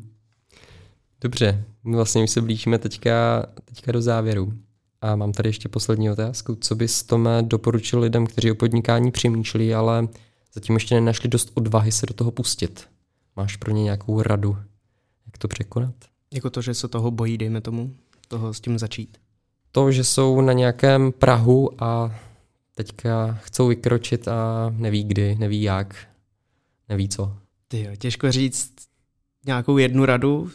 Dobře, 1.20 1.64
my 1.84 1.96
vlastně 1.96 2.24
už 2.24 2.30
se 2.30 2.40
blížíme 2.40 2.78
teďka, 2.78 3.46
teďka 3.64 3.92
do 3.92 4.02
závěru. 4.02 4.52
A 5.02 5.16
mám 5.16 5.32
tady 5.32 5.48
ještě 5.48 5.68
poslední 5.68 6.10
otázku. 6.10 6.58
Co 6.60 6.74
bys 6.74 7.02
Tome 7.02 7.42
doporučil 7.42 8.00
lidem, 8.00 8.26
kteří 8.26 8.50
o 8.50 8.54
podnikání 8.54 9.10
přemýšlí, 9.10 9.74
ale 9.74 10.08
zatím 10.54 10.74
ještě 10.76 10.94
nenašli 10.94 11.28
dost 11.28 11.50
odvahy 11.54 11.92
se 11.92 12.06
do 12.06 12.14
toho 12.14 12.30
pustit? 12.30 12.88
Máš 13.36 13.56
pro 13.56 13.72
ně 13.72 13.82
nějakou 13.82 14.22
radu, 14.22 14.56
jak 15.26 15.38
to 15.38 15.48
překonat? 15.48 15.94
Jako 16.34 16.50
to, 16.50 16.62
že 16.62 16.74
se 16.74 16.88
toho 16.88 17.10
bojí, 17.10 17.38
dejme 17.38 17.60
tomu, 17.60 17.94
toho 18.28 18.54
s 18.54 18.60
tím 18.60 18.78
začít. 18.78 19.18
To, 19.72 19.92
že 19.92 20.04
jsou 20.04 20.40
na 20.40 20.52
nějakém 20.52 21.12
Prahu 21.12 21.84
a 21.84 22.14
teďka 22.74 23.32
chcou 23.32 23.68
vykročit 23.68 24.28
a 24.28 24.70
neví 24.76 25.04
kdy, 25.04 25.36
neví 25.38 25.62
jak, 25.62 26.06
neví 26.88 27.08
co. 27.08 27.36
Ty 27.68 27.82
jo, 27.82 27.96
těžko 27.96 28.32
říct 28.32 28.72
nějakou 29.46 29.78
jednu 29.78 30.04
radu. 30.04 30.50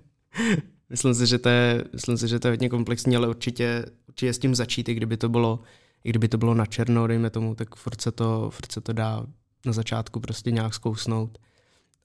myslím, 0.90 1.14
si, 1.14 1.26
že 1.26 1.38
to 1.38 1.48
je, 1.48 1.84
myslím 1.92 2.18
si, 2.18 2.28
že 2.28 2.38
to 2.38 2.48
je 2.48 2.52
hodně 2.52 2.68
komplexní, 2.68 3.16
ale 3.16 3.28
určitě, 3.28 3.84
určitě 4.08 4.32
s 4.32 4.38
tím 4.38 4.54
začít, 4.54 4.88
i 4.88 4.94
kdyby 4.94 5.16
to 5.16 5.28
bylo, 5.28 5.60
i 6.04 6.10
kdyby 6.10 6.28
to 6.28 6.38
bylo 6.38 6.54
na 6.54 6.66
černo, 6.66 7.06
dejme 7.06 7.30
tomu, 7.30 7.54
tak 7.54 7.74
furt 7.74 8.00
se 8.00 8.12
to, 8.12 8.50
furt 8.50 8.72
se 8.72 8.80
to 8.80 8.92
dá 8.92 9.26
na 9.66 9.72
začátku 9.72 10.20
prostě 10.20 10.50
nějak 10.50 10.74
zkousnout. 10.74 11.38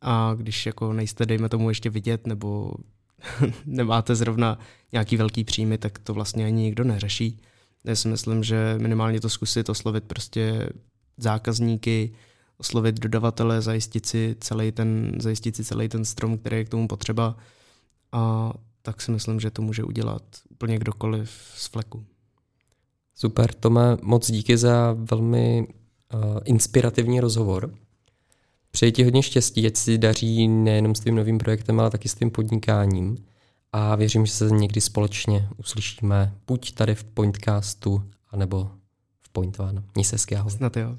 A 0.01 0.33
když 0.37 0.65
jako 0.65 0.93
nejste, 0.93 1.25
dejme 1.25 1.49
tomu, 1.49 1.69
ještě 1.69 1.89
vidět, 1.89 2.27
nebo 2.27 2.73
nemáte 3.65 4.15
zrovna 4.15 4.59
nějaký 4.91 5.17
velký 5.17 5.43
příjmy, 5.43 5.77
tak 5.77 5.99
to 5.99 6.13
vlastně 6.13 6.45
ani 6.45 6.61
nikdo 6.61 6.83
neřeší. 6.83 7.39
Já 7.85 7.95
si 7.95 8.07
myslím, 8.07 8.43
že 8.43 8.75
minimálně 8.77 9.21
to 9.21 9.29
zkusit 9.29 9.69
oslovit 9.69 10.03
prostě 10.03 10.69
zákazníky, 11.17 12.13
oslovit 12.57 12.99
dodavatele, 12.99 13.61
zajistit 13.61 14.05
si 14.05 14.35
celý 14.39 14.71
ten, 14.71 15.11
zajistit 15.19 15.55
si 15.55 15.63
celý 15.63 15.89
ten 15.89 16.05
strom, 16.05 16.37
který 16.37 16.57
je 16.57 16.65
k 16.65 16.69
tomu 16.69 16.87
potřeba 16.87 17.37
a 18.11 18.53
tak 18.81 19.01
si 19.01 19.11
myslím, 19.11 19.39
že 19.39 19.51
to 19.51 19.61
může 19.61 19.83
udělat 19.83 20.23
úplně 20.49 20.77
kdokoliv 20.79 21.31
z 21.55 21.67
fleku. 21.67 22.05
Super, 23.15 23.53
Tome, 23.53 23.97
moc 24.01 24.31
díky 24.31 24.57
za 24.57 24.95
velmi 24.99 25.67
uh, 26.13 26.39
inspirativní 26.45 27.19
rozhovor. 27.19 27.73
Přeji 28.75 28.91
ti 28.91 29.03
hodně 29.03 29.23
štěstí, 29.23 29.67
ať 29.67 29.75
si 29.75 29.97
daří 29.97 30.47
nejenom 30.47 30.95
s 30.95 30.99
tím 30.99 31.15
novým 31.15 31.37
projektem, 31.37 31.79
ale 31.79 31.89
taky 31.89 32.09
s 32.09 32.15
tím 32.15 32.31
podnikáním. 32.31 33.17
A 33.73 33.95
věřím, 33.95 34.25
že 34.25 34.31
se 34.31 34.49
někdy 34.49 34.81
společně 34.81 35.47
uslyšíme 35.57 36.33
buď 36.47 36.71
tady 36.73 36.95
v 36.95 37.03
Pointcastu, 37.03 38.03
anebo 38.29 38.71
v 39.21 39.29
Point 39.29 39.59
One. 39.59 39.83
Měj 39.95 40.05
se 40.05 40.15
hezky, 40.15 40.35
ahoj. 40.35 40.51
Snad 40.51 40.77
jo. 40.77 40.97